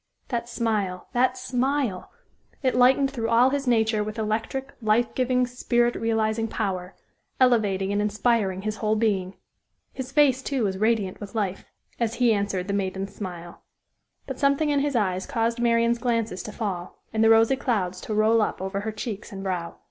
[0.29, 2.09] That smile that smile!
[2.63, 6.95] It lightened through all his nature with electric, life giving, spirit realizing power,
[7.39, 9.35] elevating and inspiring his whole being.
[9.93, 11.65] His face, too, was radiant with life
[11.99, 13.61] as he answered the maiden's smile.
[14.25, 18.15] But something in his eyes caused Marian's glances to fall, and the rosy clouds to
[18.15, 19.75] roll up over her cheeks and brow.